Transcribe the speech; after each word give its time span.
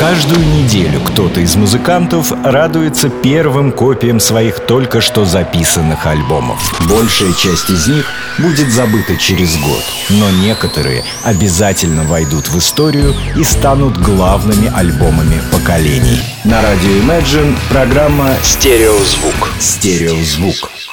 Каждую 0.00 0.46
неделю 0.46 0.98
кто-то 1.00 1.40
из 1.40 1.56
музыкантов 1.56 2.32
радуется 2.42 3.10
первым 3.10 3.70
копиям 3.70 4.18
своих 4.18 4.60
только 4.60 5.02
что 5.02 5.26
записанных 5.26 6.06
альбомов. 6.06 6.58
Большая 6.88 7.34
часть 7.34 7.68
из 7.68 7.86
них 7.86 8.10
будет 8.38 8.70
забыта 8.70 9.18
через 9.18 9.58
год, 9.58 9.84
но 10.08 10.30
некоторые 10.30 11.04
обязательно 11.22 12.04
войдут 12.04 12.48
в 12.48 12.58
историю 12.58 13.14
и 13.36 13.44
станут 13.44 13.98
главными 13.98 14.72
альбомами 14.74 15.42
поколений. 15.52 16.22
На 16.44 16.62
радио 16.62 16.88
Imagine 17.02 17.54
программа 17.68 18.30
«Стереозвук». 18.42 19.52
«Стереозвук». 19.58 20.89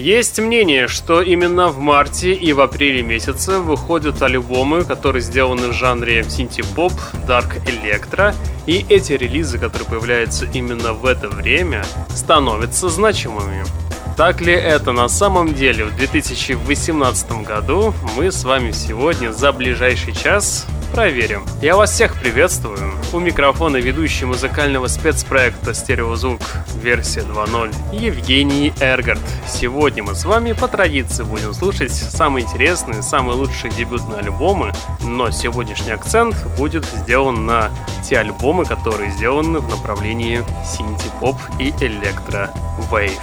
Есть 0.00 0.40
мнение, 0.40 0.88
что 0.88 1.20
именно 1.20 1.68
в 1.68 1.78
марте 1.78 2.32
и 2.32 2.54
в 2.54 2.62
апреле 2.62 3.02
месяце 3.02 3.58
выходят 3.58 4.22
альбомы, 4.22 4.82
которые 4.82 5.20
сделаны 5.20 5.68
в 5.68 5.72
жанре 5.74 6.24
синти-поп, 6.24 6.94
дарк 7.26 7.58
электро, 7.68 8.34
и 8.66 8.82
эти 8.88 9.12
релизы, 9.12 9.58
которые 9.58 9.86
появляются 9.86 10.46
именно 10.54 10.94
в 10.94 11.04
это 11.04 11.28
время, 11.28 11.84
становятся 12.14 12.88
значимыми. 12.88 13.62
Так 14.16 14.40
ли 14.40 14.52
это 14.52 14.92
на 14.92 15.08
самом 15.08 15.54
деле 15.54 15.84
в 15.84 15.96
2018 15.96 17.32
году, 17.42 17.94
мы 18.16 18.30
с 18.30 18.44
вами 18.44 18.72
сегодня 18.72 19.32
за 19.32 19.52
ближайший 19.52 20.14
час 20.14 20.66
проверим. 20.92 21.44
Я 21.62 21.76
вас 21.76 21.92
всех 21.92 22.20
приветствую. 22.20 22.92
У 23.12 23.18
микрофона 23.18 23.76
ведущий 23.78 24.24
музыкального 24.24 24.88
спецпроекта 24.88 25.72
«Стереозвук» 25.72 26.40
версия 26.82 27.20
2.0 27.20 27.74
Евгений 27.92 28.72
Эргард. 28.80 29.20
Сегодня 29.48 30.02
мы 30.02 30.14
с 30.14 30.24
вами 30.24 30.52
по 30.52 30.68
традиции 30.68 31.22
будем 31.22 31.54
слушать 31.54 31.92
самые 31.92 32.44
интересные, 32.44 33.02
самые 33.02 33.36
лучшие 33.36 33.72
дебютные 33.72 34.20
альбомы, 34.20 34.72
но 35.02 35.30
сегодняшний 35.30 35.92
акцент 35.92 36.36
будет 36.58 36.84
сделан 36.84 37.46
на 37.46 37.70
те 38.08 38.18
альбомы, 38.18 38.64
которые 38.64 39.10
сделаны 39.12 39.60
в 39.60 39.68
направлении 39.68 40.42
синти-поп 40.64 41.36
и 41.58 41.72
электро-вейв. 41.80 43.20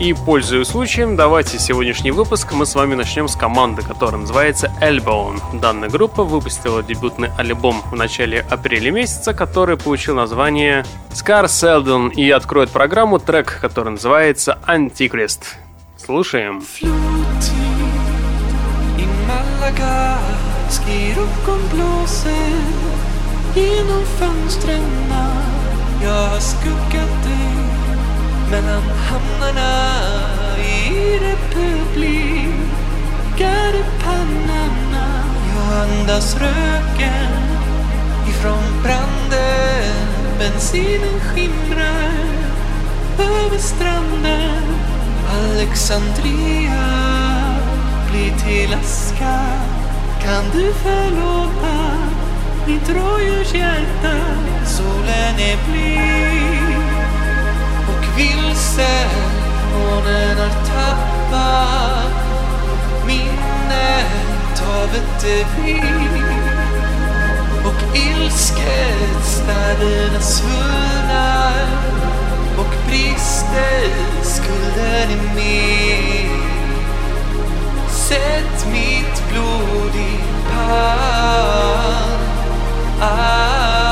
И, 0.00 0.14
пользуясь 0.14 0.68
случаем, 0.68 1.14
давайте 1.14 1.58
сегодняшний 1.58 2.10
выпуск 2.10 2.54
мы 2.54 2.64
с 2.64 2.74
вами 2.74 2.94
начнем 2.94 3.28
с 3.28 3.36
команды, 3.36 3.82
которая 3.82 4.22
называется 4.22 4.72
Elbone. 4.80 5.60
Данная 5.60 5.90
группа 5.90 6.24
выпустила 6.24 6.82
дебютный 6.82 7.28
альбом 7.36 7.82
в 7.90 7.94
начале 7.94 8.40
апреля 8.48 8.90
месяца, 8.92 9.34
который 9.34 9.76
получил 9.76 10.14
название 10.14 10.86
Scar 11.10 11.44
Seldon 11.44 12.14
и 12.14 12.30
откроет 12.30 12.70
программу 12.70 13.18
трек, 13.18 13.60
который 13.60 13.90
называется 13.90 14.58
Antichrist. 14.66 15.42
Слушаем. 15.98 16.64
Genom 23.52 24.04
fönstren 24.20 24.82
jag 26.02 26.28
har 26.30 26.40
skuggat 26.40 27.24
dig 27.24 27.69
mellan 28.50 28.82
hamnarna 28.82 29.92
i 30.58 31.18
republik. 31.18 32.70
Är 33.40 33.72
det 33.72 33.84
Panama 34.04 35.24
Jag 35.54 35.82
andas 35.82 36.36
röken. 36.36 37.32
Ifrån 38.28 38.82
branden 38.82 40.10
Bensinen 40.38 41.20
skimrar. 41.20 42.24
Över 43.18 43.58
stranden 43.58 44.62
Alexandria 45.40 46.88
blir 48.10 48.30
till 48.30 48.74
aska. 48.74 49.40
Kan 50.22 50.44
du 50.52 50.72
förlåta 50.72 51.92
mitt 52.66 52.88
rådjurshjärta? 52.88 54.16
Solen 54.66 55.38
är 55.38 55.58
blind 55.70 56.69
vilse 58.20 59.08
Månen 59.72 60.38
har 60.38 60.54
tappat 60.74 62.12
minnet 63.06 64.62
av 64.80 64.94
ett 64.94 65.22
devir 65.22 66.40
och 67.64 67.96
ilsket 67.96 69.24
städerna 69.24 70.20
svullnar. 70.20 71.66
Och 72.58 72.74
brister 72.88 73.88
skulden 74.22 75.10
i 75.10 75.34
mig 75.34 76.30
Sätt 77.88 78.66
mitt 78.72 79.22
blod 79.30 79.94
i 79.94 80.18
pann 80.50 82.20
ah. 83.00 83.89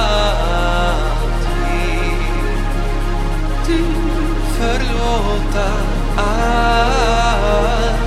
volta 5.09 5.67
a 6.17 7.98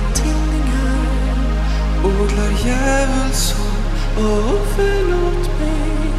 mina 0.00 0.86
odlar 2.04 2.52
djävulsord 2.64 3.84
och 4.16 4.66
förlåt 4.76 5.60
mig 5.60 6.12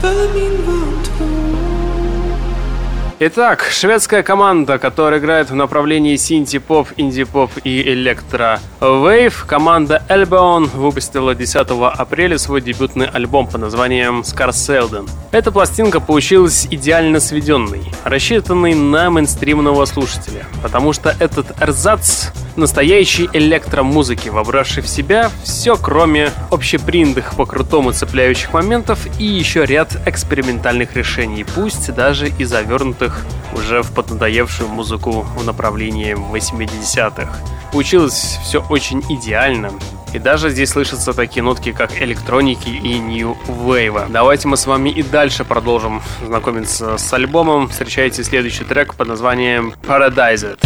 för 0.00 0.34
min 0.34 0.66
vantro 0.66 1.55
Итак, 3.18 3.66
шведская 3.72 4.22
команда, 4.22 4.76
которая 4.76 5.20
играет 5.20 5.48
в 5.48 5.54
направлении 5.54 6.16
синти-поп, 6.16 6.88
инди-поп 6.98 7.50
и 7.64 7.80
электро-вейв, 7.94 9.46
команда 9.46 10.02
Elbon 10.10 10.68
выпустила 10.76 11.34
10 11.34 11.66
апреля 11.96 12.36
свой 12.36 12.60
дебютный 12.60 13.06
альбом 13.06 13.46
под 13.46 13.62
названием 13.62 14.20
Scarselden. 14.20 15.08
Эта 15.32 15.50
пластинка 15.50 15.98
получилась 15.98 16.68
идеально 16.70 17.18
сведенной, 17.20 17.84
рассчитанной 18.04 18.74
на 18.74 19.08
мейнстримного 19.08 19.86
слушателя, 19.86 20.44
потому 20.62 20.92
что 20.92 21.16
этот 21.18 21.46
эрзац 21.62 22.32
настоящей 22.56 23.28
электромузыки, 23.32 24.28
вобравший 24.28 24.82
в 24.82 24.88
себя 24.88 25.30
все, 25.42 25.76
кроме 25.76 26.30
общепринятых 26.50 27.34
по-крутому 27.34 27.92
цепляющих 27.92 28.52
моментов 28.52 29.06
и 29.18 29.24
еще 29.24 29.64
ряд 29.64 29.96
экспериментальных 30.06 30.96
решений, 30.96 31.44
пусть 31.54 31.94
даже 31.94 32.28
и 32.28 32.44
завернутых 32.44 33.05
уже 33.54 33.82
в 33.82 33.92
поднадоевшую 33.92 34.68
музыку 34.68 35.26
в 35.36 35.44
направлении 35.44 36.14
80-х. 36.14 37.28
Получилось 37.72 38.38
все 38.42 38.64
очень 38.68 39.02
идеально, 39.08 39.72
и 40.12 40.18
даже 40.18 40.50
здесь 40.50 40.70
слышатся 40.70 41.12
такие 41.12 41.42
нотки, 41.42 41.72
как 41.72 42.00
электроники 42.00 42.68
и 42.68 42.98
New 42.98 43.36
Wave. 43.48 44.10
Давайте 44.10 44.48
мы 44.48 44.56
с 44.56 44.66
вами 44.66 44.90
и 44.90 45.02
дальше 45.02 45.44
продолжим 45.44 46.02
знакомиться 46.24 46.96
с 46.96 47.12
альбомом. 47.12 47.68
Встречайте 47.68 48.24
следующий 48.24 48.64
трек 48.64 48.94
под 48.94 49.08
названием 49.08 49.74
Paradise. 49.86 50.56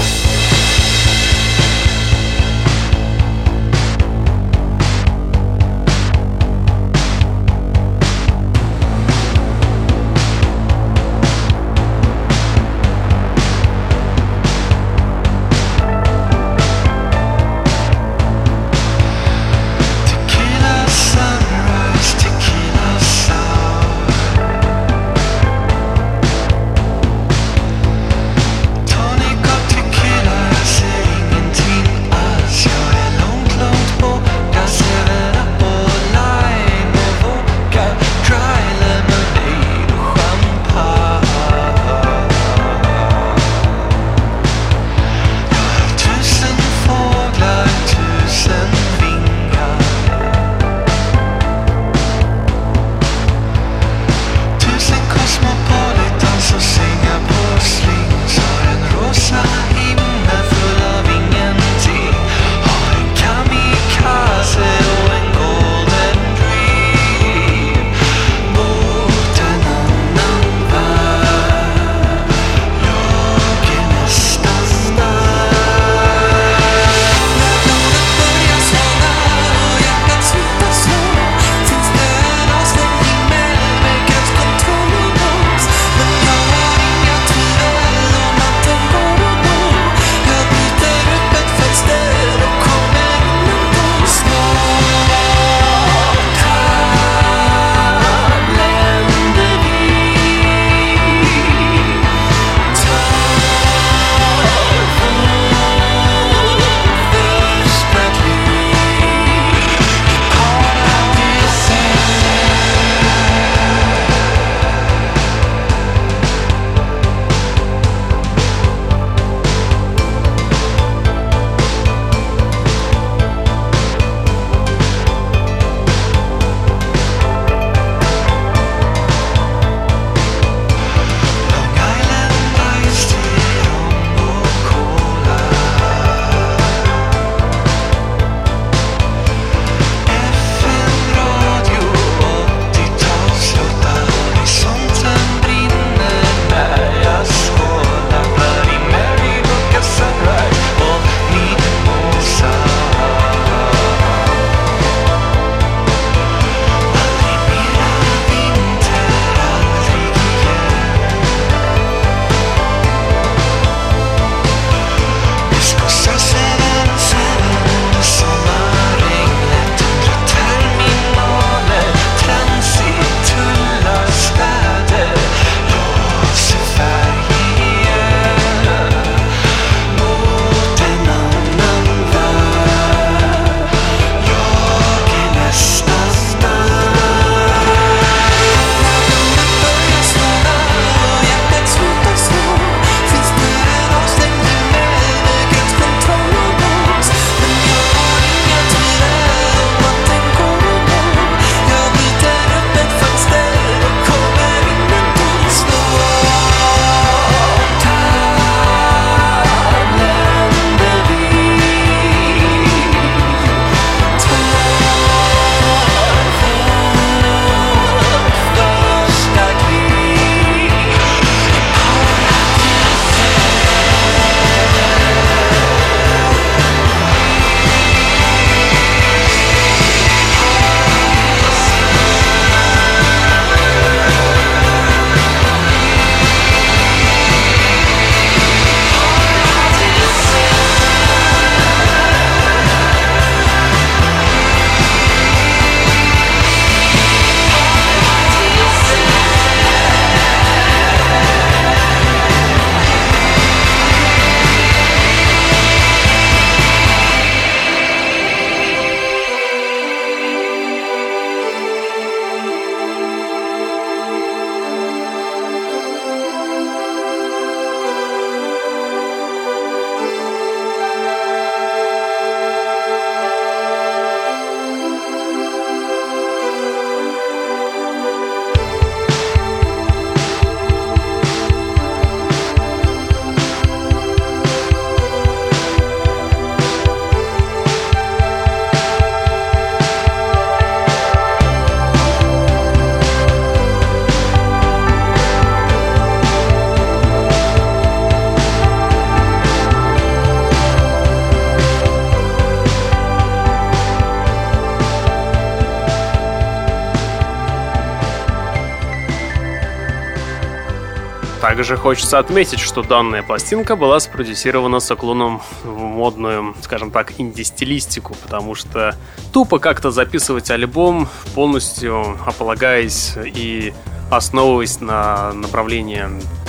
Также 311.61 311.77
хочется 311.77 312.19
отметить, 312.19 312.59
что 312.59 312.83
данная 312.83 313.23
пластинка 313.23 313.77
была 313.77 314.01
спродюсирована 314.01 314.81
с 314.81 314.91
уклоном 314.91 315.43
в 315.63 315.79
модную, 315.79 316.55
скажем 316.63 316.91
так, 316.91 317.21
инди-стилистику, 317.21 318.17
потому 318.23 318.55
что 318.55 318.97
тупо 319.31 319.59
как-то 319.59 319.91
записывать 319.91 320.51
альбом 320.51 321.07
полностью 321.35 322.17
ополагаясь 322.25 323.13
и 323.27 323.75
основываясь 324.11 324.81
на 324.81 325.35
направлении 325.35 326.07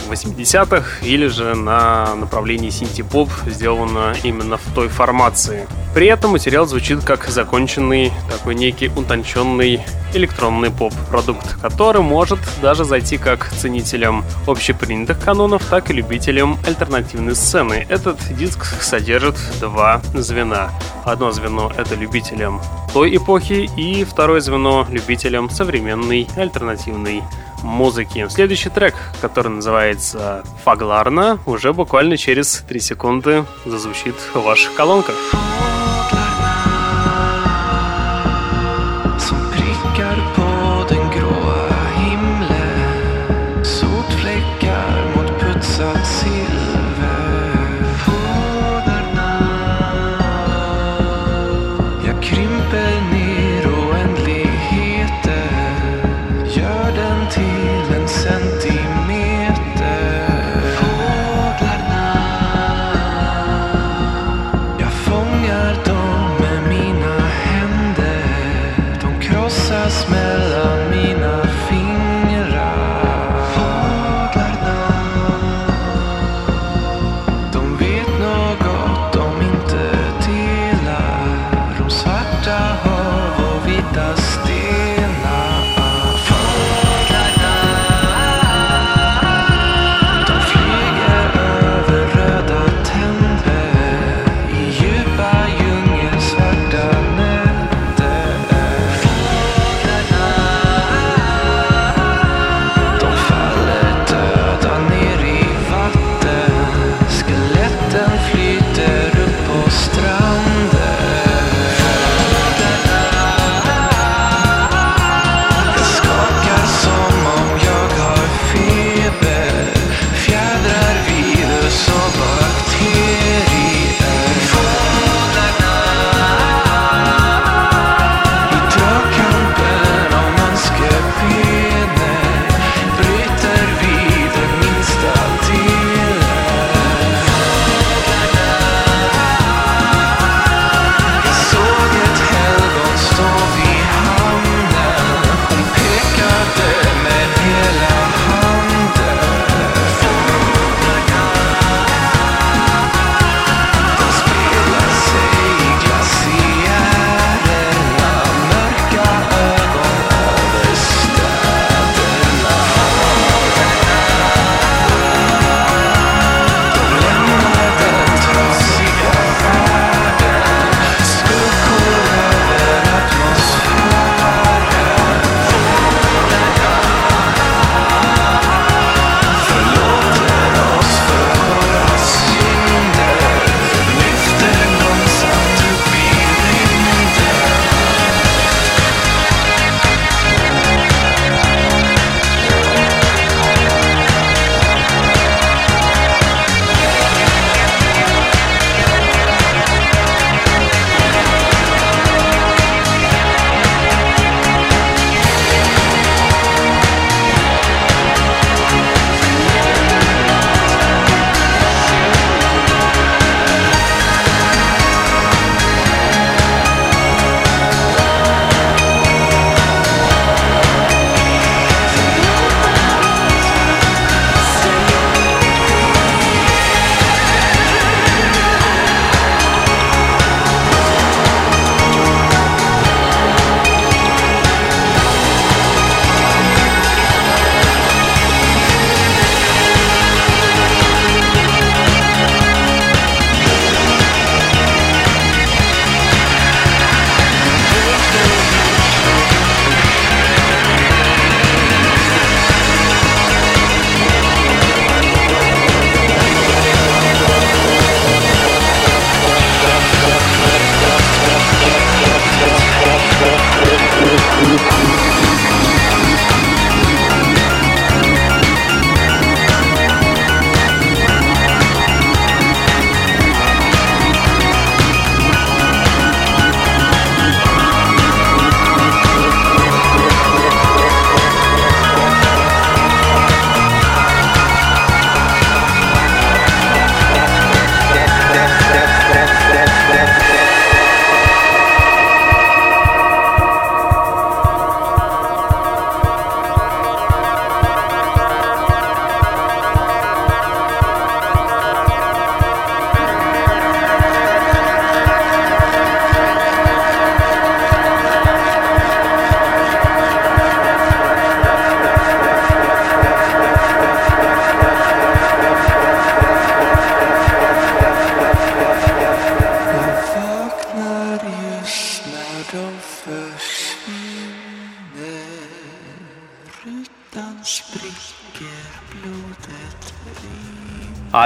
80-х 0.10 1.05
или 1.05 1.27
же 1.27 1.55
на 1.55 2.15
направлении 2.15 2.70
синти-поп, 2.70 3.29
сделано 3.48 4.13
именно 4.24 4.58
в 4.58 4.63
той 4.74 4.88
формации. 4.88 5.67
При 5.93 6.08
этом 6.08 6.31
материал 6.31 6.65
звучит 6.65 7.03
как 7.03 7.27
законченный, 7.27 8.13
такой 8.29 8.55
некий 8.55 8.88
утонченный 8.88 9.81
электронный 10.13 10.72
поп-продукт, 10.72 11.60
который 11.62 12.01
может 12.01 12.39
даже 12.62 12.86
зайти 12.86 13.17
как 13.17 13.50
ценителям 13.50 14.24
общепринятых 14.48 15.20
канонов, 15.20 15.63
так 15.65 15.89
и 15.89 15.93
любителям 15.93 16.58
альтернативной 16.65 17.36
сцены. 17.36 17.86
Этот 17.89 18.20
диск 18.38 18.65
содержит 18.81 19.36
два 19.60 20.01
звена. 20.13 20.70
Одно 21.03 21.31
звено— 21.31 21.72
это 21.77 21.96
любителям 21.96 22.62
той 22.93 23.15
эпохи, 23.15 23.70
и 23.77 24.03
второе 24.03 24.41
звено— 24.41 24.86
любителям 24.89 25.50
современной 25.50 26.27
альтернативной 26.36 27.24
музыки. 27.63 28.27
Следующий 28.29 28.69
трек, 28.69 28.95
который 29.21 29.49
называется 29.49 30.43
«Фагларна», 30.63 31.39
уже 31.45 31.73
буквально 31.73 32.17
через 32.17 32.63
3 32.67 32.79
секунды 32.79 33.45
зазвучит 33.65 34.15
в 34.33 34.41
ваших 34.41 34.73
колонках. 34.75 35.15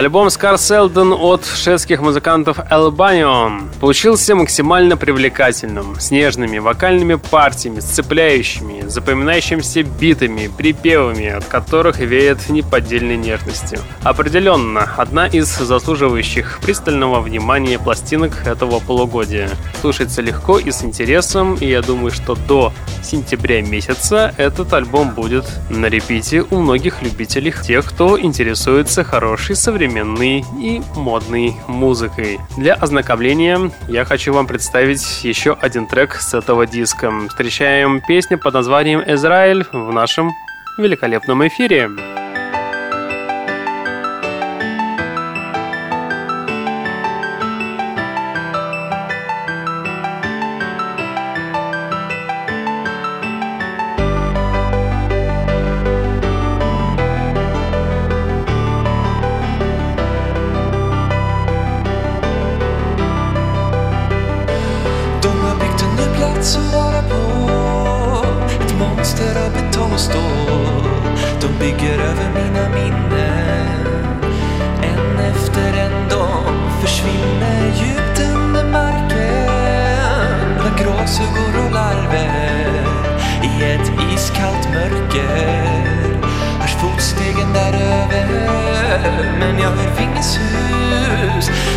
Альбом 0.05 0.27
Scar 0.27 0.57
Seldon 0.57 1.15
от 1.15 1.45
шведских 1.45 1.99
музыкантов 1.99 2.59
Albanion 2.59 3.63
получился 3.79 4.35
максимально 4.35 4.97
привлекательным, 4.97 5.99
с 5.99 6.11
нежными 6.11 6.59
вокальными 6.59 7.15
партиями, 7.15 7.79
сцепляющими, 7.79 8.83
запоминающимися 8.87 9.81
битами, 9.81 10.51
припевами, 10.55 11.29
от 11.29 11.45
которых 11.45 11.97
веет 11.97 12.49
неподдельной 12.49 13.17
нежностью. 13.17 13.79
Определенно, 14.03 14.93
одна 14.95 15.25
из 15.25 15.47
заслуживающих 15.47 16.59
пристального 16.61 17.19
внимания 17.19 17.79
пластинок 17.79 18.45
этого 18.45 18.81
полугодия. 18.81 19.49
Слушается 19.81 20.21
легко 20.21 20.59
и 20.59 20.69
с 20.69 20.83
интересом, 20.83 21.55
и 21.55 21.65
я 21.65 21.81
думаю, 21.81 22.11
что 22.11 22.35
до 22.35 22.71
сентября 23.05 23.61
месяца 23.61 24.33
этот 24.37 24.73
альбом 24.73 25.11
будет 25.11 25.45
на 25.69 25.85
репите 25.85 26.43
у 26.49 26.59
многих 26.59 27.01
любителей, 27.01 27.53
тех, 27.65 27.85
кто 27.85 28.19
интересуется 28.19 29.03
хорошей 29.03 29.55
современной 29.55 30.43
и 30.59 30.81
модной 30.95 31.55
музыкой. 31.67 32.39
Для 32.57 32.73
ознакомления 32.73 33.71
я 33.87 34.03
хочу 34.05 34.33
вам 34.33 34.47
представить 34.47 35.23
еще 35.23 35.57
один 35.61 35.87
трек 35.87 36.15
с 36.15 36.33
этого 36.33 36.65
диска. 36.65 37.11
Встречаем 37.29 38.01
песню 38.07 38.39
под 38.39 38.53
названием 38.55 39.03
«Израиль» 39.05 39.65
в 39.71 39.91
нашем 39.91 40.31
великолепном 40.77 41.47
эфире. 41.47 41.89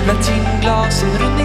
Med 0.09 0.25
timglasen 0.25 1.09
runt 1.21 1.38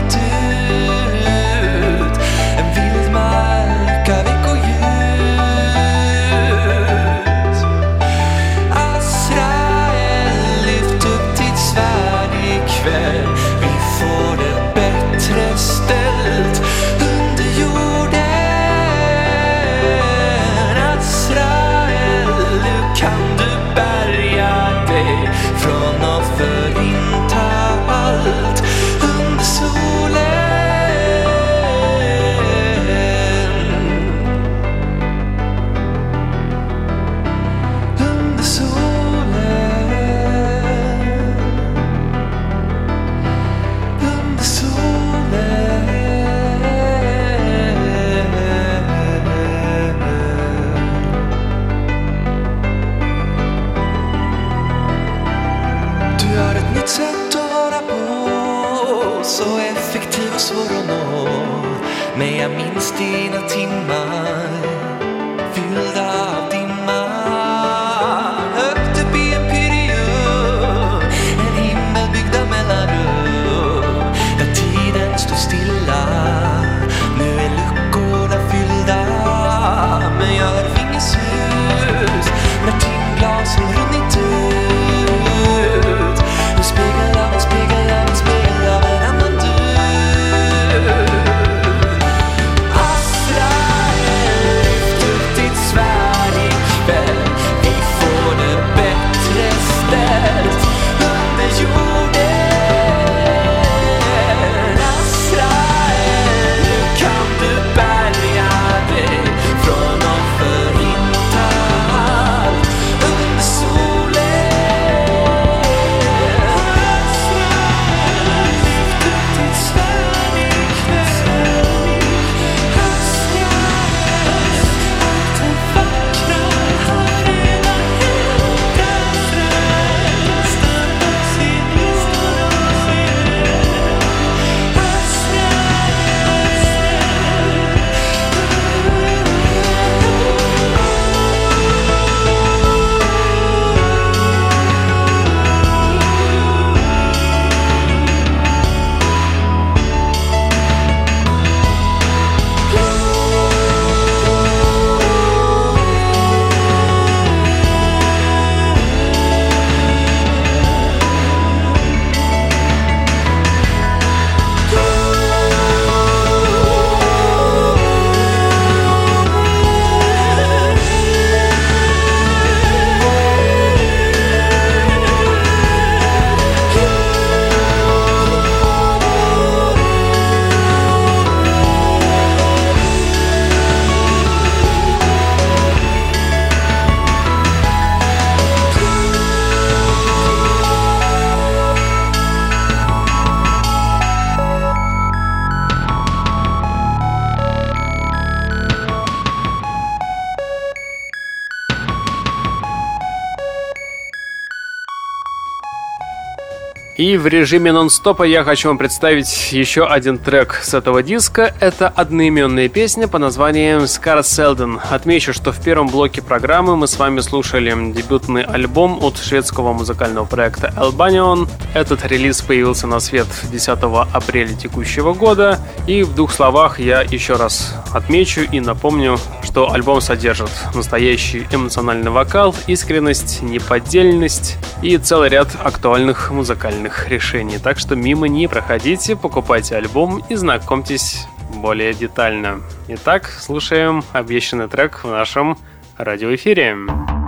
И 206.95 207.17
в 207.17 207.25
режиме 207.25 207.71
нон-стопа 207.71 208.21
я 208.21 208.43
хочу 208.43 208.67
вам 208.67 208.77
представить 208.77 209.51
еще 209.51 209.87
один 209.87 210.19
трек 210.19 210.59
с 210.61 210.75
этого 210.75 211.01
диска. 211.01 211.51
Это 211.59 211.87
одноименная 211.87 212.69
песня 212.69 213.07
по 213.07 213.17
названием 213.17 213.79
Scar 213.85 214.19
Selden. 214.19 214.79
Отмечу, 214.91 215.33
что 215.33 215.51
в 215.51 215.59
первом 215.59 215.87
блоке 215.87 216.21
программы 216.21 216.77
мы 216.77 216.87
с 216.87 216.99
вами 216.99 217.21
слушали 217.21 217.73
дебютный 217.91 218.43
альбом 218.43 219.03
от 219.03 219.17
шведского 219.17 219.73
музыкального 219.73 220.25
проекта 220.25 220.71
Albanion. 220.77 221.49
Этот 221.73 222.05
релиз 222.05 222.43
появился 222.43 222.85
на 222.85 222.99
свет 222.99 223.27
10 223.51 223.69
апреля 224.13 224.53
текущего 224.53 225.13
года. 225.13 225.59
И 225.87 226.03
в 226.03 226.13
двух 226.13 226.31
словах 226.31 226.79
я 226.79 227.01
еще 227.01 227.37
раз 227.37 227.73
отмечу 227.91 228.41
и 228.41 228.59
напомню, 228.59 229.17
что 229.41 229.71
альбом 229.71 229.99
содержит 229.99 230.51
настоящий 230.75 231.47
эмоциональный 231.51 232.11
вокал, 232.11 232.55
искренность, 232.67 233.41
неподдельность 233.41 234.57
и 234.83 234.97
целый 234.97 235.29
ряд 235.29 235.47
актуальных 235.63 236.29
музыкальных 236.29 236.82
правильных 236.83 237.09
решений. 237.09 237.59
Так 237.59 237.79
что 237.79 237.95
мимо 237.95 238.27
не 238.27 238.47
проходите, 238.47 239.15
покупайте 239.15 239.75
альбом 239.75 240.23
и 240.29 240.35
знакомьтесь 240.35 241.27
более 241.55 241.93
детально. 241.93 242.61
Итак, 242.87 243.27
слушаем 243.27 244.03
обещанный 244.11 244.67
трек 244.67 245.03
в 245.03 245.09
нашем 245.09 245.57
радиоэфире. 245.97 247.22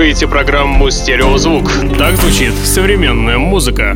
Слушаете 0.00 0.28
программу 0.28 0.90
«Стереозвук». 0.90 1.70
Так 1.98 2.14
звучит 2.16 2.54
современная 2.54 3.36
музыка. 3.36 3.94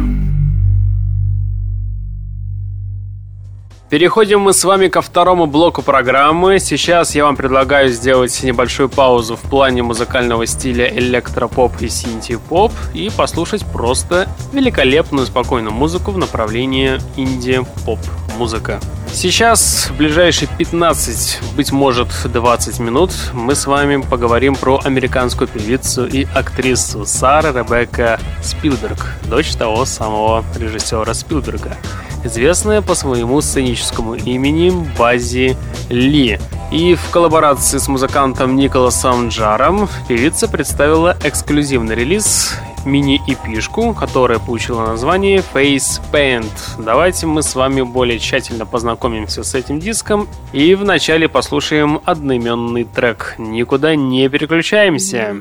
Переходим 3.88 4.40
мы 4.40 4.52
с 4.52 4.62
вами 4.64 4.88
ко 4.88 5.00
второму 5.00 5.46
блоку 5.46 5.80
программы. 5.80 6.58
Сейчас 6.58 7.14
я 7.14 7.24
вам 7.24 7.36
предлагаю 7.36 7.88
сделать 7.88 8.38
небольшую 8.42 8.90
паузу 8.90 9.36
в 9.36 9.40
плане 9.48 9.82
музыкального 9.82 10.44
стиля 10.44 10.90
электропоп 10.94 11.80
и 11.80 11.88
синти-поп 11.88 12.72
и 12.92 13.10
послушать 13.16 13.64
просто 13.64 14.28
великолепную 14.52 15.26
спокойную 15.26 15.72
музыку 15.72 16.10
в 16.10 16.18
направлении 16.18 16.98
инди-поп 17.16 18.00
музыка. 18.36 18.78
Сейчас, 19.14 19.86
в 19.90 19.96
ближайшие 19.96 20.48
15, 20.58 21.38
быть 21.56 21.70
может 21.70 22.08
20 22.24 22.80
минут, 22.80 23.12
мы 23.32 23.54
с 23.54 23.64
вами 23.64 24.02
поговорим 24.02 24.56
про 24.56 24.80
американскую 24.82 25.46
певицу 25.46 26.04
и 26.04 26.26
актрису 26.34 27.06
Сара 27.06 27.52
Ребекка 27.52 28.18
Спилберг, 28.42 29.14
дочь 29.30 29.54
того 29.54 29.84
самого 29.84 30.44
режиссера 30.56 31.14
Спилберга, 31.14 31.76
известная 32.24 32.82
по 32.82 32.96
своему 32.96 33.40
сценическому 33.40 34.16
имени 34.16 34.70
Бази 34.98 35.56
Ли. 35.88 36.40
И 36.72 36.96
в 36.96 37.10
коллаборации 37.10 37.78
с 37.78 37.86
музыкантом 37.86 38.56
Николасом 38.56 39.28
Джаром 39.28 39.88
певица 40.08 40.48
представила 40.48 41.16
эксклюзивный 41.22 41.94
релиз 41.94 42.54
мини-эпишку, 42.84 43.94
которая 43.94 44.38
получила 44.38 44.86
название 44.86 45.42
Face 45.54 46.00
Paint. 46.12 46.50
Давайте 46.78 47.26
мы 47.26 47.42
с 47.42 47.54
вами 47.54 47.82
более 47.82 48.18
тщательно 48.18 48.66
познакомимся 48.66 49.42
с 49.42 49.54
этим 49.54 49.80
диском 49.80 50.28
и 50.52 50.74
вначале 50.74 51.28
послушаем 51.28 52.00
одноименный 52.04 52.84
трек. 52.84 53.34
Никуда 53.38 53.96
не 53.96 54.28
переключаемся. 54.28 55.36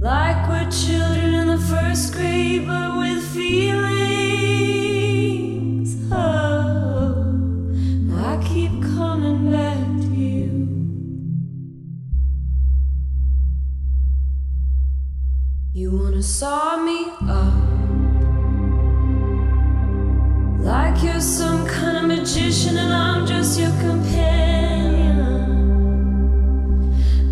Like 0.00 0.48
we're 0.48 0.70
children 0.70 1.34
in 1.34 1.46
the 1.48 1.58
first 1.58 2.14
grade, 2.14 2.66
but 2.66 2.96
with 2.96 3.22
feelings. 3.34 4.17
and 16.18 16.24
saw 16.24 16.76
me 16.76 17.12
up. 17.28 17.54
Like 20.58 21.00
you're 21.00 21.20
some 21.20 21.64
kind 21.64 21.96
of 21.96 22.06
magician, 22.06 22.76
and 22.76 22.92
I'm 22.92 23.24
just 23.24 23.60
your 23.60 23.70
companion. 23.78 25.14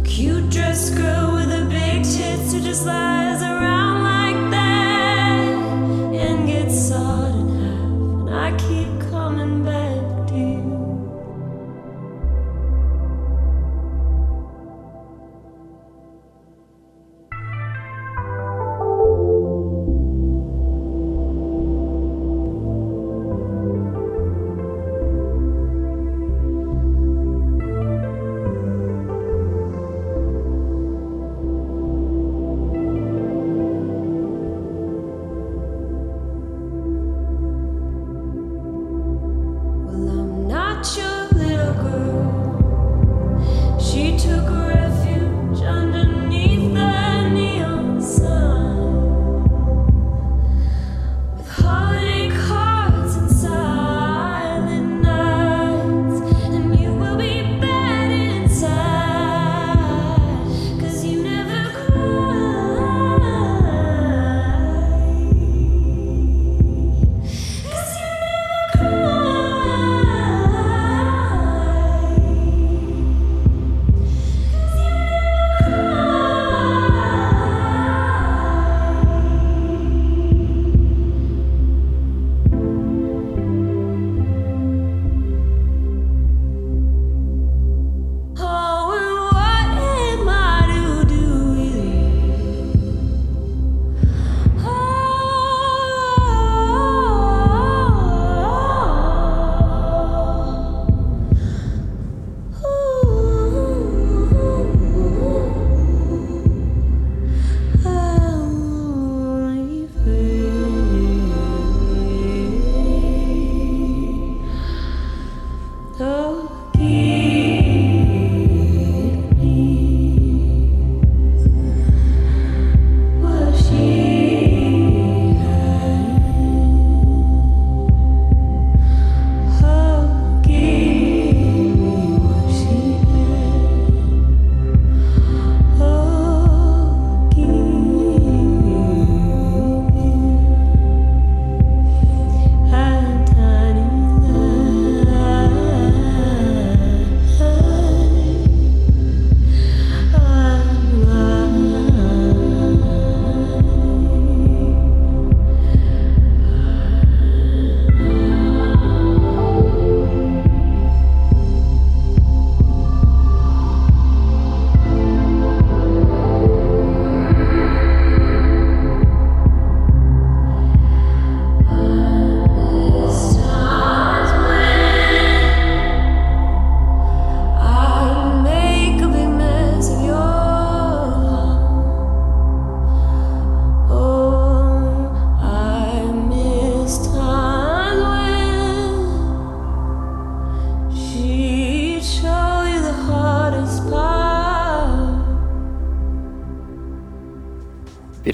Cute 0.04 0.48
dress 0.50 0.90
girl 0.90 1.32
with 1.34 1.50
a 1.50 1.64
big 1.68 2.04
tits 2.04 2.52
who 2.52 2.60
just 2.60 2.86
lies 2.86 3.42
around. 3.42 3.75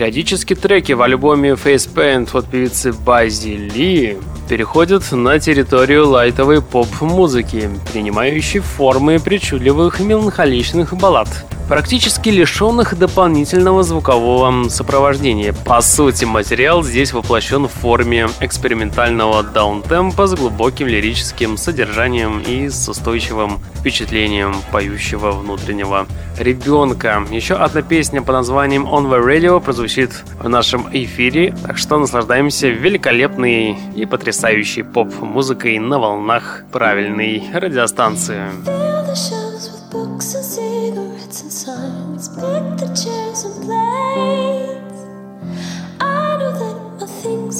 Периодически 0.02 0.56
треки 0.56 0.90
в 0.94 1.02
альбоме 1.02 1.50
Face 1.50 1.88
Paint 1.88 2.36
от 2.36 2.46
певицы 2.46 2.92
Бази 2.92 3.50
Ли 3.50 4.18
переходят 4.48 5.12
на 5.12 5.38
территорию 5.38 6.08
лайтовой 6.08 6.60
поп-музыки, 6.60 7.70
принимающей 7.92 8.58
формы 8.58 9.20
причудливых 9.20 10.00
меланхоличных 10.00 10.94
баллад 10.94 11.28
практически 11.72 12.28
лишенных 12.28 12.98
дополнительного 12.98 13.82
звукового 13.82 14.68
сопровождения. 14.68 15.54
По 15.64 15.80
сути, 15.80 16.26
материал 16.26 16.82
здесь 16.82 17.14
воплощен 17.14 17.66
в 17.66 17.70
форме 17.70 18.28
экспериментального 18.40 19.42
даунтемпа 19.42 20.26
с 20.26 20.35
глубоким 20.35 20.87
лирическим 20.87 21.56
содержанием 21.56 22.40
и 22.40 22.68
с 22.68 22.90
устойчивым 22.90 23.58
впечатлением 23.78 24.54
поющего 24.70 25.30
внутреннего 25.30 26.06
ребенка. 26.38 27.24
Еще 27.30 27.54
одна 27.54 27.80
песня 27.80 28.20
под 28.20 28.35
названием 28.35 28.87
On 28.87 29.08
the 29.08 29.26
Radio 29.26 29.58
прозвучит 29.58 30.24
в 30.40 30.48
нашем 30.50 30.90
эфире, 30.92 31.54
так 31.66 31.78
что 31.78 31.98
наслаждаемся 31.98 32.68
великолепной 32.68 33.78
и 33.96 34.04
потрясающей 34.04 34.85
поп-музыкой 34.85 35.78
на 35.78 35.98
волнах 35.98 36.64
правильной 36.70 37.42
радиостанции. 37.54 39.01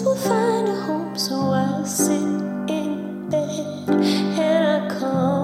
Will 0.05 0.17
find 0.17 0.69
a 0.69 0.75
home, 0.75 1.17
so 1.17 1.35
I'll 1.35 1.87
sit 1.87 2.17
in 2.17 3.29
bed 3.31 3.89
and 3.89 4.83
I 4.83 4.99
come. 4.99 5.42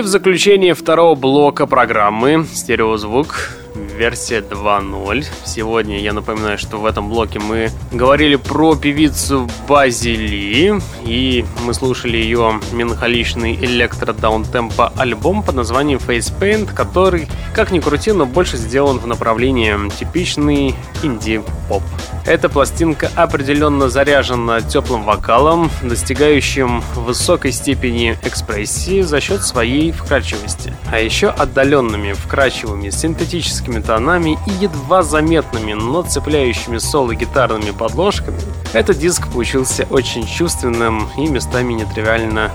В 0.00 0.06
заключение 0.06 0.74
второго 0.74 1.16
блока 1.16 1.66
программы 1.66 2.46
«Стереозвук» 2.52 3.58
версия 3.96 4.38
2.0. 4.38 5.24
Сегодня 5.44 6.00
я 6.00 6.12
напоминаю, 6.12 6.56
что 6.56 6.78
в 6.78 6.86
этом 6.86 7.08
блоке 7.08 7.40
мы 7.40 7.70
говорили 7.90 8.36
про 8.36 8.76
певицу 8.76 9.48
Базили, 9.66 10.80
и 11.04 11.44
мы 11.64 11.74
слушали 11.74 12.16
ее 12.16 12.60
меланхоличный 12.72 13.56
электро-даунтемпо 13.56 14.92
альбом 14.96 15.42
под 15.42 15.56
названием 15.56 15.98
Face 15.98 16.32
Paint, 16.38 16.72
который, 16.74 17.28
как 17.58 17.72
ни 17.72 17.80
крути, 17.80 18.12
но 18.12 18.24
больше 18.24 18.56
сделан 18.56 19.00
в 19.00 19.08
направлении 19.08 19.76
типичный 19.98 20.76
инди-поп. 21.02 21.82
Эта 22.24 22.48
пластинка 22.48 23.10
определенно 23.16 23.88
заряжена 23.88 24.60
теплым 24.60 25.02
вокалом, 25.02 25.68
достигающим 25.82 26.84
высокой 26.94 27.50
степени 27.50 28.16
экспрессии 28.22 29.00
за 29.00 29.20
счет 29.20 29.42
своей 29.42 29.90
вкрадчивости, 29.90 30.72
а 30.92 31.00
еще 31.00 31.30
отдаленными 31.30 32.12
вкрадчивыми 32.12 32.90
синтетическими 32.90 33.80
тонами 33.80 34.38
и 34.46 34.50
едва 34.62 35.02
заметными, 35.02 35.72
но 35.72 36.02
цепляющими 36.02 36.78
соло 36.78 37.12
гитарными 37.16 37.72
подложками, 37.72 38.38
этот 38.72 38.98
диск 38.98 39.26
получился 39.32 39.84
очень 39.90 40.28
чувственным 40.28 41.08
и 41.16 41.26
местами 41.26 41.72
нетривиально 41.72 42.52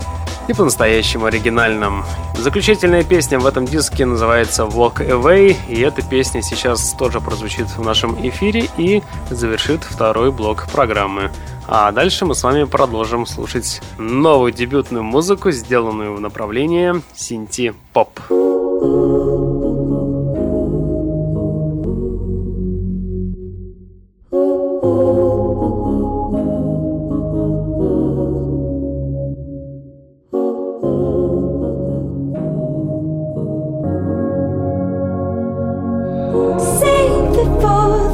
и 0.48 0.54
по-настоящему 0.54 1.26
оригинальным. 1.26 2.04
Заключительная 2.38 3.04
песня 3.04 3.40
в 3.40 3.46
этом 3.46 3.66
диске 3.66 4.06
называется 4.06 4.64
Walk 4.64 5.08
Away, 5.08 5.56
и 5.68 5.80
эта 5.82 6.02
песня 6.02 6.42
сейчас 6.42 6.94
тоже 6.94 7.22
прозвучит 7.22 7.68
в 7.68 7.84
нашем 7.84 8.16
эфире 8.28 8.70
и 8.78 9.02
завершит 9.30 9.84
второй 9.84 10.32
блок 10.32 10.68
программы. 10.72 11.32
А 11.68 11.92
дальше 11.92 12.26
мы 12.26 12.36
с 12.36 12.44
вами 12.44 12.66
продолжим 12.66 13.26
слушать 13.26 13.82
новую 13.98 14.52
дебютную 14.52 15.04
музыку, 15.04 15.52
сделанную 15.52 16.16
в 16.16 16.20
направлении 16.20 17.02
синти-поп. 17.16 18.20
Вы 18.30 19.33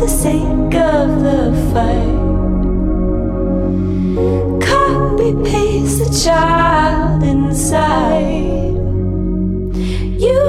sake 0.10 0.74
of 0.74 1.22
the 1.22 1.54
fight. 1.72 2.18
Copy 4.68 5.32
paste 5.48 6.00
the 6.00 6.10
child 6.24 7.24
inside. 7.24 8.74
You 10.20 10.40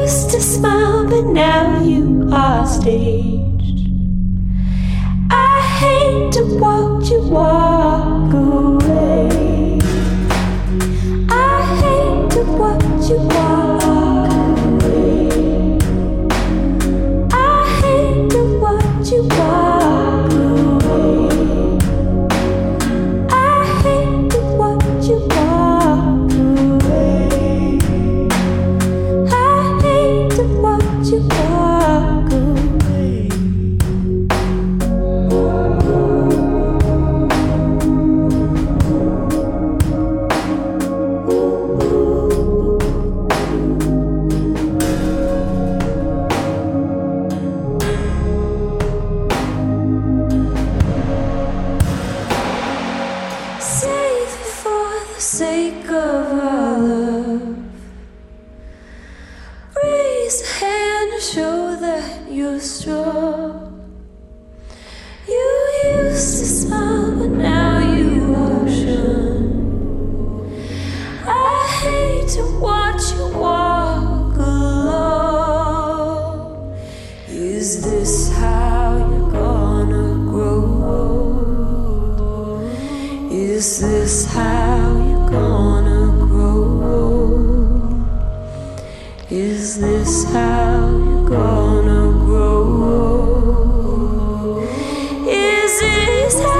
used 0.00 0.30
to 0.30 0.40
smile, 0.40 1.06
but 1.06 1.26
now 1.26 1.82
you 1.82 2.30
are 2.32 2.66
staying. 2.66 3.19
Is 89.32 89.78
this 89.80 90.24
how 90.32 90.88
you're 90.88 91.28
gonna 91.28 92.18
grow? 92.26 93.78
Is 95.24 95.80
this 95.80 96.40
how? 96.40 96.59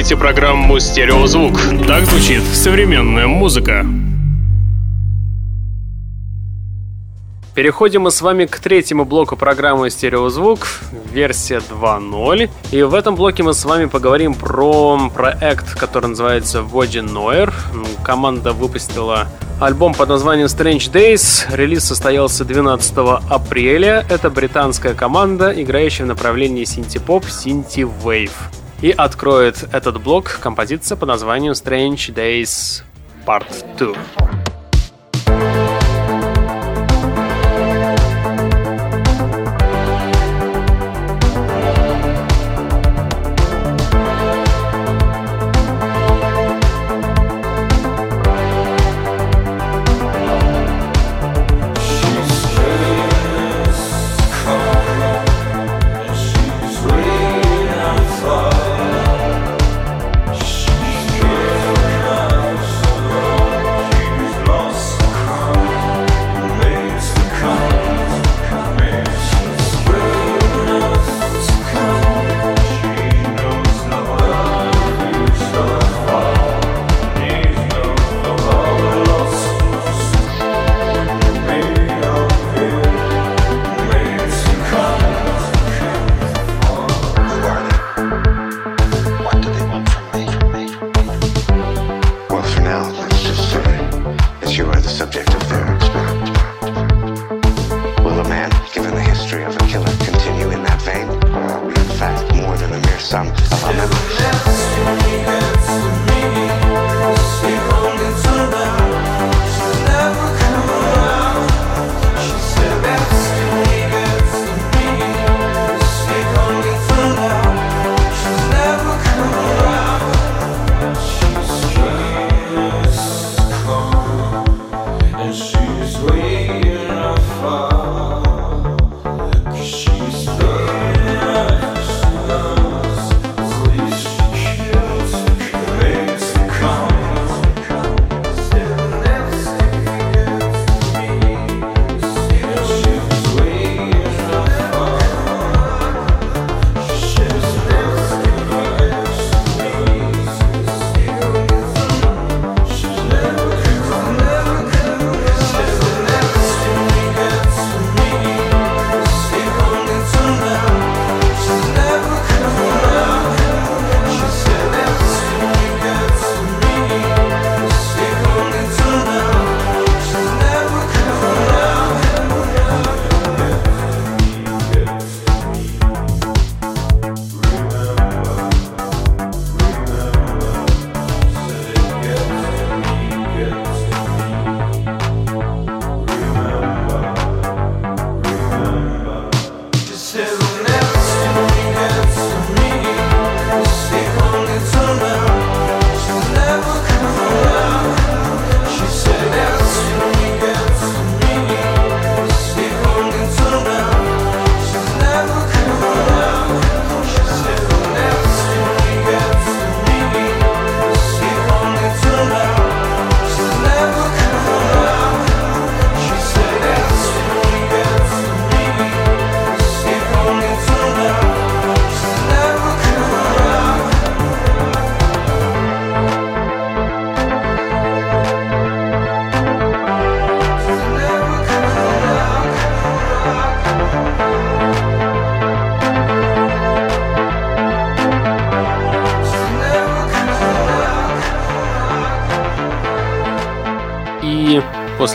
Слушаете 0.00 0.16
программу 0.16 0.80
«Стереозвук». 0.80 1.60
Так 1.86 2.06
звучит 2.06 2.42
современная 2.54 3.26
музыка. 3.26 3.84
Переходим 7.54 8.02
мы 8.02 8.10
с 8.10 8.22
вами 8.22 8.46
к 8.46 8.58
третьему 8.60 9.04
блоку 9.04 9.36
программы 9.36 9.90
«Стереозвук», 9.90 10.60
версия 11.12 11.58
2.0. 11.58 12.48
И 12.70 12.82
в 12.82 12.94
этом 12.94 13.14
блоке 13.14 13.42
мы 13.42 13.52
с 13.52 13.62
вами 13.66 13.84
поговорим 13.84 14.32
про 14.32 15.10
проект, 15.14 15.74
который 15.74 16.06
называется 16.06 16.60
Vogue 16.60 17.06
Noir. 17.06 17.52
Команда 18.02 18.54
выпустила 18.54 19.28
альбом 19.60 19.92
под 19.92 20.08
названием 20.08 20.46
Strange 20.46 20.90
Days. 20.90 21.44
Релиз 21.54 21.84
состоялся 21.84 22.46
12 22.46 22.94
апреля. 23.28 24.06
Это 24.08 24.30
британская 24.30 24.94
команда, 24.94 25.52
играющая 25.54 26.06
в 26.06 26.08
направлении 26.08 26.64
синти-поп, 26.64 27.26
синти-вейв. 27.26 28.32
И 28.82 28.92
откроет 28.92 29.68
этот 29.72 30.02
блок 30.02 30.38
композиция 30.40 30.96
под 30.96 31.08
названием 31.08 31.52
Strange 31.52 32.14
Days 32.14 32.82
Part 33.26 33.46
2. 33.76 34.39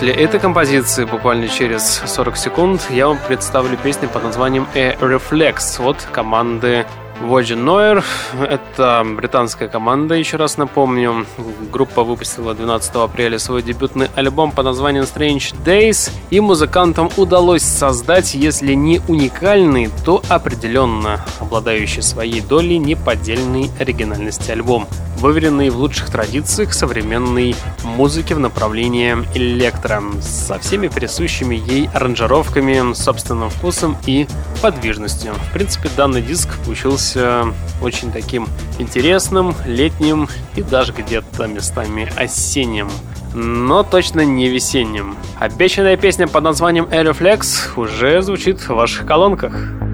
После 0.06 0.24
этой 0.24 0.40
композиции, 0.40 1.04
буквально 1.04 1.48
через 1.48 2.04
40 2.06 2.38
секунд, 2.38 2.88
я 2.92 3.08
вам 3.08 3.18
представлю 3.28 3.76
песню 3.76 4.08
под 4.08 4.24
названием 4.24 4.68
«A 4.76 4.94
Reflex» 5.02 5.84
от 5.84 6.00
команды 6.12 6.86
Voyager 7.24 7.58
Noir. 7.58 8.04
Это 8.48 9.04
британская 9.04 9.68
команда, 9.68 10.14
еще 10.14 10.38
раз 10.38 10.58
напомню. 10.58 11.26
Группа 11.72 12.04
выпустила 12.04 12.54
12 12.54 12.96
апреля 12.98 13.40
свой 13.40 13.64
дебютный 13.64 14.10
альбом 14.14 14.52
под 14.52 14.66
названием 14.66 15.06
Strange 15.06 15.56
Days, 15.66 16.12
и 16.30 16.40
музыкантам 16.40 17.10
удалось 17.18 17.64
создать, 17.64 18.36
если 18.36 18.76
не 18.76 19.02
уникальный, 19.08 19.90
то 20.06 20.22
определенно 20.30 21.26
обладающий 21.40 22.04
своей 22.04 22.42
долей 22.42 22.78
неподдельной 22.78 23.72
оригинальности 23.80 24.52
альбом 24.52 24.88
выверенный 25.26 25.72
в 25.72 25.78
лучших 25.78 26.12
традициях 26.12 26.72
современной 26.72 27.56
музыки 27.84 28.34
в 28.34 28.40
направлении 28.40 29.18
электро, 29.34 30.04
со 30.22 30.60
всеми 30.60 30.88
присущими 30.88 31.56
ей 31.56 31.90
аранжировками, 31.96 32.94
собственным 32.94 33.50
вкусом 33.50 33.98
и 34.06 34.28
подвижностью. 34.62 35.34
В 35.34 35.52
принципе, 35.52 35.90
данный 35.98 36.22
диск 36.22 36.50
получился 36.64 37.46
очень 37.82 38.12
таким 38.12 38.48
интересным, 38.78 39.56
летним 39.66 40.30
и 40.56 40.62
даже 40.62 40.94
где-то 40.94 41.48
местами 41.48 42.08
осенним 42.16 42.92
но 43.34 43.84
точно 43.84 44.22
не 44.22 44.48
весенним. 44.48 45.18
Обещанная 45.42 45.98
песня 45.98 46.26
под 46.26 46.46
названием 46.46 46.86
Aeroflex 46.86 47.74
уже 47.76 48.22
звучит 48.22 48.62
в 48.62 48.70
ваших 48.70 49.06
колонках. 49.06 49.85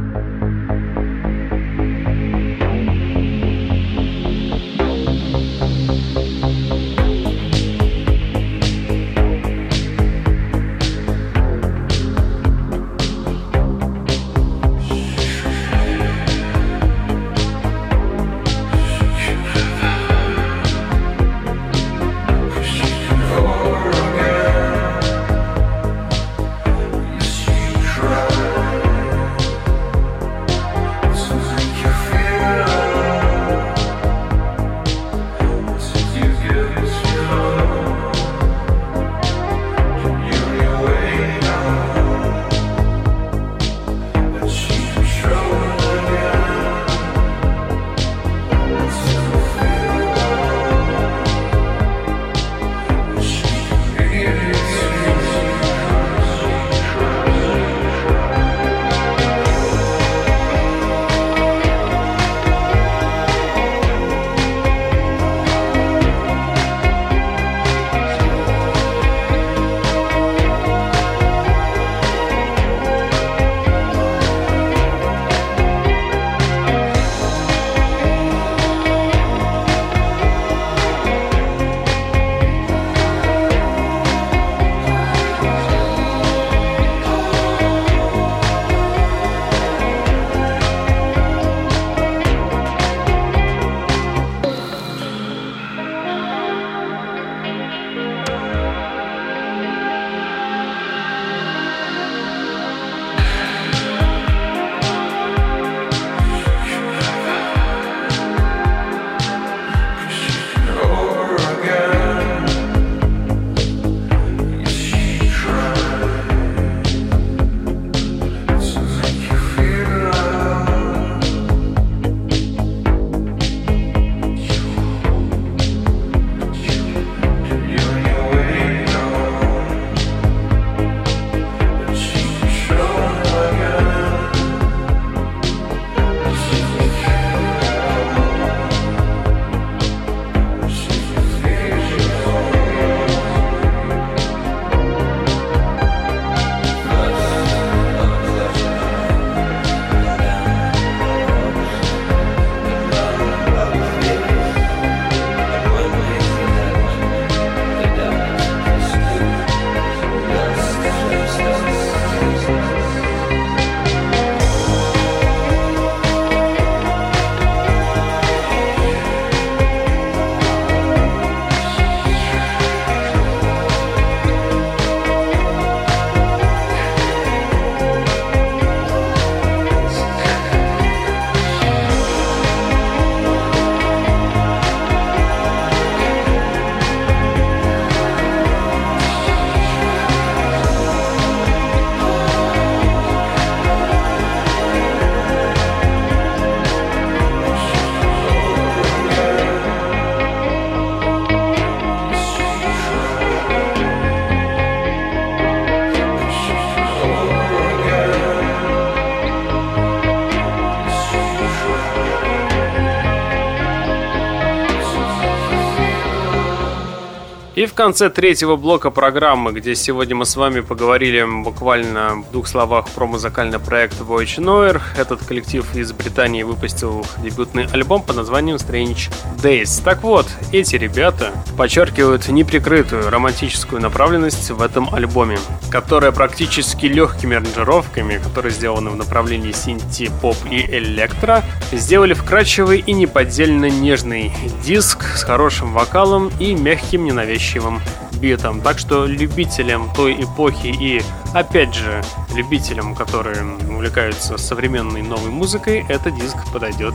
Конце 217.82 218.11
третьего 218.11 218.57
блока 218.57 218.91
программы, 218.91 219.53
где 219.53 219.73
сегодня 219.73 220.15
мы 220.15 220.27
с 220.27 220.36
вами 220.36 220.59
поговорили 220.59 221.25
буквально 221.41 222.17
в 222.17 222.32
двух 222.32 222.47
словах 222.47 222.88
про 222.89 223.07
музыкальный 223.07 223.57
проект 223.57 223.99
Voyage 223.99 224.38
Noir, 224.38 224.79
этот 224.99 225.25
коллектив 225.25 225.65
из 225.75 225.91
Британии 225.91 226.43
выпустил 226.43 227.03
дебютный 227.23 227.65
альбом 227.73 228.03
под 228.03 228.17
названием 228.17 228.57
Strange 228.57 229.11
Days. 229.41 229.82
Так 229.84 230.03
вот, 230.03 230.27
эти 230.51 230.75
ребята 230.75 231.32
подчеркивают 231.57 232.27
неприкрытую 232.27 233.09
романтическую 233.09 233.82
направленность 233.82 234.51
в 234.51 234.61
этом 234.61 234.93
альбоме, 234.93 235.39
которая 235.71 236.11
практически 236.11 236.86
легкими 236.86 237.38
аранжировками, 237.38 238.19
которые 238.23 238.51
сделаны 238.51 238.91
в 238.91 238.95
направлении 238.95 239.53
синти, 239.53 240.11
поп 240.21 240.38
и 240.51 240.67
электро, 240.67 241.43
сделали 241.71 242.13
вкрадчивый 242.13 242.77
и 242.86 242.93
неподдельно 242.93 243.71
нежный 243.71 244.32
диск 244.63 245.03
с 245.15 245.23
хорошим 245.23 245.73
вокалом 245.73 246.32
и 246.39 246.53
мягким 246.53 247.05
ненавязчивым 247.05 247.70
навязчивым 247.72 247.82
битом. 248.19 248.61
Так 248.61 248.80
что 248.80 249.05
любителям 249.05 249.89
той 249.95 250.24
эпохи 250.24 250.67
и, 250.67 251.01
опять 251.34 251.74
же, 251.74 252.03
любителям, 252.36 252.95
которые 252.95 253.43
увлекаются 253.69 254.38
современной 254.38 255.01
новой 255.01 255.30
музыкой, 255.30 255.86
этот 255.89 256.15
диск 256.15 256.38
подойдет 256.51 256.93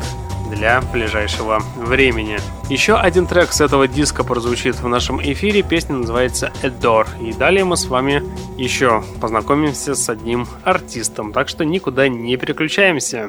для 0.50 0.80
ближайшего 0.80 1.60
времени. 1.76 2.38
Еще 2.70 2.94
один 2.94 3.26
трек 3.26 3.52
с 3.52 3.60
этого 3.60 3.88
диска 3.88 4.22
прозвучит 4.22 4.76
в 4.76 4.86
нашем 4.86 5.20
эфире. 5.20 5.62
Песня 5.62 5.96
называется 5.96 6.52
Adore. 6.62 7.08
И 7.20 7.32
далее 7.32 7.64
мы 7.64 7.76
с 7.76 7.86
вами 7.86 8.22
еще 8.56 9.02
познакомимся 9.20 9.96
с 9.96 10.08
одним 10.08 10.46
артистом. 10.62 11.32
Так 11.32 11.48
что 11.48 11.64
никуда 11.64 12.08
не 12.08 12.36
переключаемся. 12.36 13.28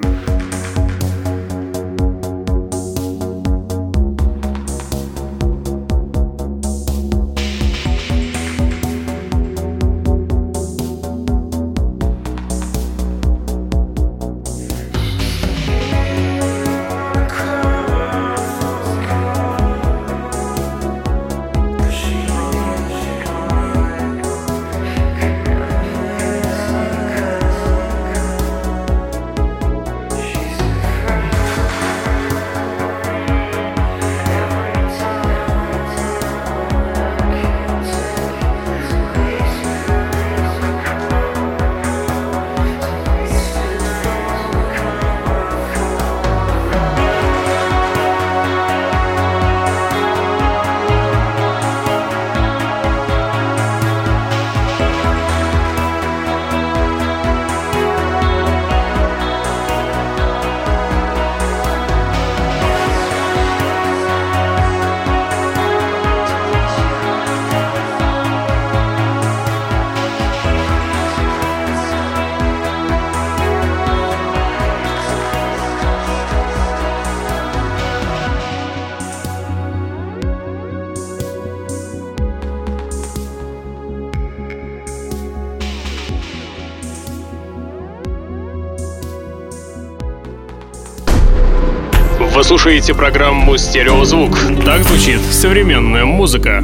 Слушаете 92.48 92.94
программу 92.94 93.58
«Стереозвук». 93.58 94.40
Так 94.64 94.82
звучит 94.84 95.20
современная 95.20 96.06
музыка. 96.06 96.64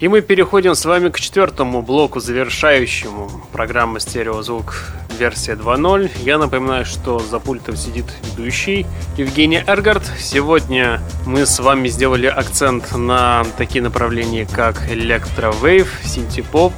И 0.00 0.08
мы 0.08 0.22
переходим 0.22 0.74
с 0.74 0.82
вами 0.86 1.10
к 1.10 1.20
четвертому 1.20 1.82
блоку, 1.82 2.20
завершающему 2.20 3.30
программы 3.52 4.00
«Стереозвук» 4.00 4.94
версия 5.18 5.52
2.0. 5.52 6.10
Я 6.24 6.38
напоминаю, 6.38 6.86
что 6.86 7.18
за 7.18 7.38
пультом 7.38 7.76
сидит 7.76 8.06
ведущий 8.22 8.86
Евгений 9.18 9.62
Эргард. 9.66 10.10
Сегодня 10.18 11.02
мы 11.26 11.44
с 11.44 11.60
вами 11.60 11.88
сделали 11.88 12.28
акцент 12.28 12.96
на 12.96 13.44
такие 13.58 13.84
направления, 13.84 14.48
как 14.50 14.90
электровейв, 14.90 16.00
синтепоп 16.02 16.72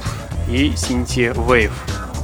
и 0.49 0.73
синти-вейв. 0.75 1.71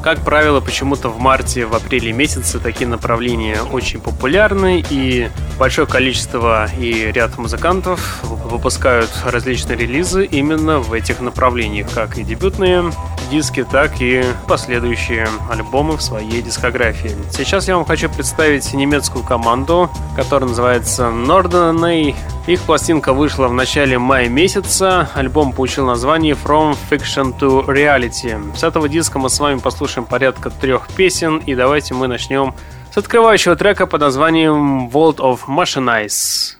Как 0.03 0.21
правило, 0.21 0.61
почему-то 0.61 1.09
в 1.09 1.19
марте, 1.19 1.67
в 1.67 1.75
апреле 1.75 2.11
месяце 2.11 2.59
такие 2.59 2.87
направления 2.87 3.61
очень 3.61 4.01
популярны, 4.01 4.83
и 4.89 5.29
большое 5.59 5.85
количество 5.85 6.67
и 6.79 7.11
ряд 7.11 7.37
музыкантов 7.37 8.23
выпускают 8.23 9.11
различные 9.23 9.77
релизы 9.77 10.25
именно 10.25 10.79
в 10.79 10.93
этих 10.93 11.21
направлениях, 11.21 11.87
как 11.93 12.17
и 12.17 12.23
дебютные 12.23 12.91
диски, 13.31 13.63
так 13.63 14.01
и 14.01 14.23
последующие 14.47 15.27
альбомы 15.49 15.95
в 15.95 16.01
своей 16.01 16.41
дискографии. 16.41 17.15
Сейчас 17.31 17.67
я 17.67 17.77
вам 17.77 17.85
хочу 17.85 18.09
представить 18.09 18.71
немецкую 18.73 19.23
команду, 19.23 19.89
которая 20.15 20.49
называется 20.49 21.03
Norderney. 21.03 22.13
Их 22.47 22.61
пластинка 22.61 23.13
вышла 23.13 23.47
в 23.47 23.53
начале 23.53 23.97
мая 23.97 24.27
месяца. 24.27 25.09
Альбом 25.15 25.53
получил 25.53 25.85
название 25.85 26.35
From 26.35 26.77
Fiction 26.89 27.33
to 27.39 27.65
Reality. 27.65 28.55
С 28.55 28.63
этого 28.63 28.89
диска 28.89 29.17
мы 29.17 29.29
с 29.29 29.39
вами 29.39 29.59
послушаем 29.59 30.05
порядка 30.05 30.49
трех 30.49 30.89
песен, 30.89 31.37
и 31.37 31.55
давайте 31.55 31.93
мы 31.93 32.07
начнем 32.07 32.53
с 32.93 32.97
открывающего 32.97 33.55
трека 33.55 33.87
под 33.87 34.01
названием 34.01 34.89
Vault 34.89 35.17
of 35.17 35.39
Machinize. 35.47 36.57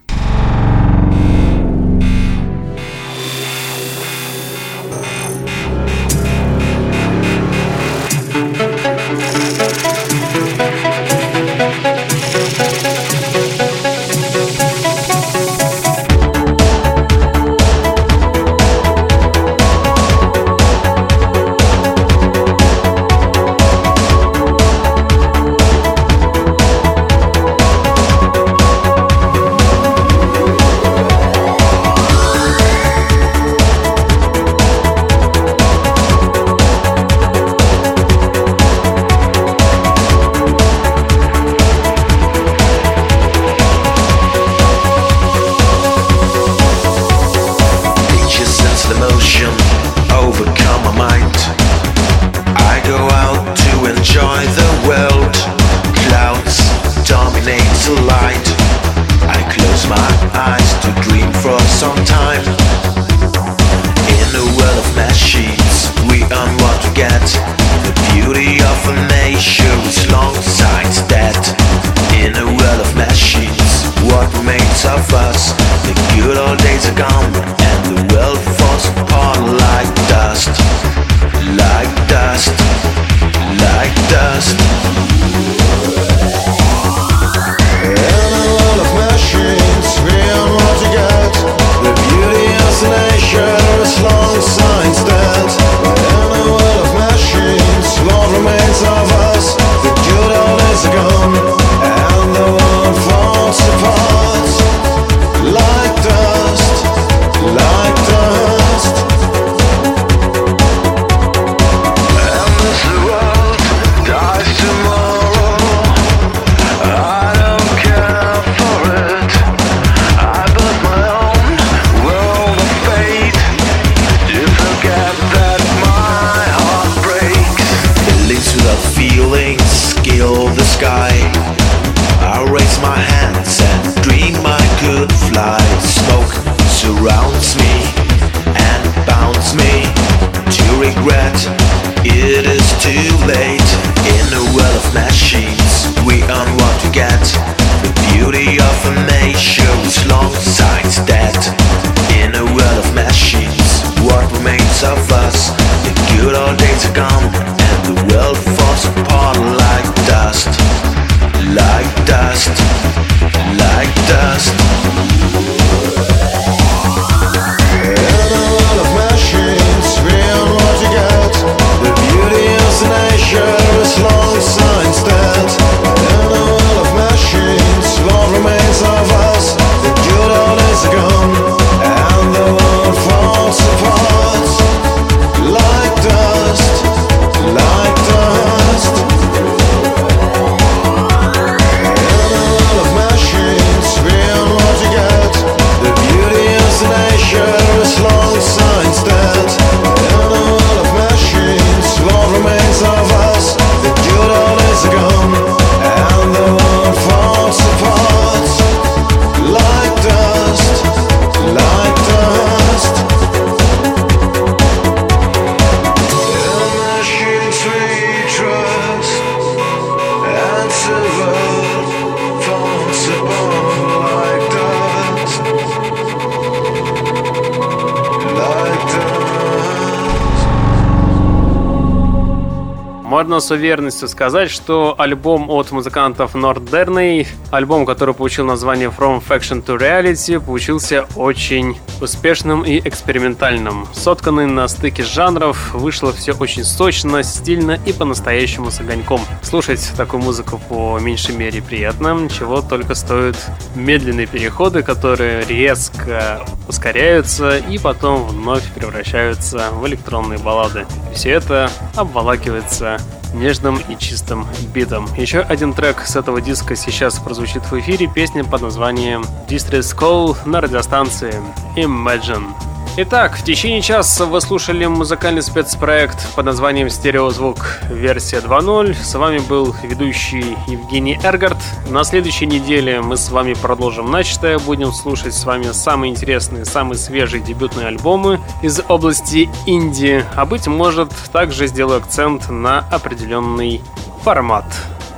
Можно 233.22 233.40
с 233.40 233.52
уверенностью 233.52 234.08
сказать, 234.08 234.50
что 234.50 234.96
альбом 234.98 235.52
от 235.52 235.70
музыкантов 235.70 236.34
Norderney, 236.34 237.28
альбом, 237.52 237.86
который 237.86 238.16
получил 238.16 238.46
название 238.46 238.90
From 238.90 239.24
Faction 239.24 239.64
to 239.64 239.78
Reality, 239.78 240.40
получился 240.40 241.06
очень 241.16 241.78
успешным 242.02 242.64
и 242.64 242.80
экспериментальным. 242.80 243.88
Сотканный 243.94 244.48
на 244.48 244.68
стыке 244.68 245.04
жанров, 245.04 245.74
вышло 245.74 246.12
все 246.14 246.34
очень 246.34 246.64
сочно, 246.64 247.24
стильно 247.24 247.80
и 247.86 247.94
по-настоящему 247.94 248.72
с 248.72 248.80
огоньком. 248.80 249.22
Слушать 249.44 249.92
такую 249.96 250.24
музыку 250.24 250.60
по 250.70 250.98
меньшей 251.00 251.36
мере 251.36 251.62
приятно, 251.62 252.28
чего 252.30 252.62
только 252.62 252.96
стоят 252.96 253.38
медленные 253.76 254.28
переходы, 254.28 254.82
которые 254.82 255.46
резко 255.46 256.46
ускоряются 256.68 257.58
и 257.58 257.78
потом 257.78 258.28
вновь 258.28 258.64
превращаются 258.74 259.72
в 259.72 259.86
электронные 259.88 260.40
баллады. 260.40 260.86
Все 261.14 261.32
это 261.32 261.70
обволакивается 261.96 263.00
нежным 263.34 263.80
и 263.90 263.98
чистым 263.98 264.46
битом. 264.74 265.08
Еще 265.18 265.40
один 265.40 265.74
трек 265.74 266.02
с 266.02 266.16
этого 266.16 266.42
диска 266.42 266.76
сейчас 266.76 267.20
прозвучит 267.20 267.64
в 267.64 267.80
эфире, 267.80 268.08
песня 268.08 268.44
под 268.44 268.62
названием 268.62 269.24
Distress 269.48 269.96
Call 269.96 270.38
на 270.46 270.62
радиостанции 270.62 271.34
Imagine. 271.76 272.71
Итак, 272.98 273.38
в 273.38 273.44
течение 273.46 273.82
часа 273.82 274.26
вы 274.26 274.42
слушали 274.42 274.86
музыкальный 274.86 275.42
спецпроект 275.42 276.28
под 276.36 276.46
названием 276.46 276.90
«Стереозвук. 276.90 277.80
Версия 277.90 278.40
2.0». 278.40 278.94
С 279.02 279.16
вами 279.16 279.40
был 279.40 279.74
ведущий 279.82 280.58
Евгений 280.68 281.18
Эргард. 281.24 281.58
На 281.90 282.04
следующей 282.04 282.48
неделе 282.48 283.00
мы 283.00 283.16
с 283.16 283.30
вами 283.30 283.54
продолжим 283.54 284.12
начатое. 284.12 284.60
Будем 284.60 284.92
слушать 284.92 285.34
с 285.34 285.46
вами 285.46 285.72
самые 285.72 286.12
интересные, 286.12 286.66
самые 286.66 286.98
свежие 286.98 287.42
дебютные 287.42 287.88
альбомы 287.88 288.42
из 288.62 288.82
области 288.90 289.50
инди. 289.66 290.26
А 290.36 290.46
быть 290.46 290.68
может, 290.68 291.12
также 291.32 291.68
сделаю 291.68 292.00
акцент 292.00 292.50
на 292.50 292.80
определенный 292.92 293.82
формат. 294.22 294.66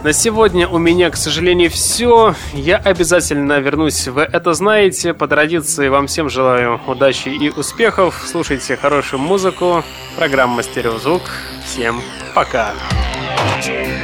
На 0.03 0.11
сегодня 0.11 0.67
у 0.67 0.79
меня, 0.79 1.09
к 1.09 1.15
сожалению, 1.15 1.71
все. 1.71 2.35
Я 2.51 2.75
обязательно 2.75 3.59
вернусь 3.59 4.05
в 4.09 4.17
это 4.17 4.53
знаете. 4.53 5.13
По 5.13 5.29
традиции 5.29 5.87
вам 5.87 6.07
всем 6.07 6.29
желаю 6.29 6.81
удачи 6.87 7.29
и 7.29 7.49
успехов. 7.49 8.21
Слушайте 8.25 8.75
хорошую 8.75 9.21
музыку. 9.21 9.81
Программа 10.17 10.61
«Стереозвук». 10.61 11.21
Всем 11.65 12.01
пока. 12.35 12.73
Here 13.61 14.03